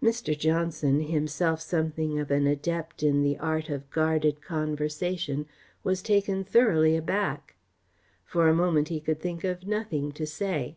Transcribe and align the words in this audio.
Mr. 0.00 0.38
Johnson, 0.38 1.00
himself 1.00 1.60
something 1.60 2.20
of 2.20 2.30
an 2.30 2.46
adept 2.46 3.02
in 3.02 3.22
the 3.24 3.36
art 3.38 3.68
of 3.68 3.90
guarded 3.90 4.40
conversation, 4.40 5.44
was 5.82 6.02
taken 6.02 6.44
thoroughly 6.44 6.96
aback. 6.96 7.56
For 8.24 8.46
a 8.48 8.54
moment 8.54 8.90
he 8.90 9.00
could 9.00 9.18
think 9.18 9.42
of 9.42 9.66
nothing 9.66 10.12
to 10.12 10.24
say. 10.24 10.76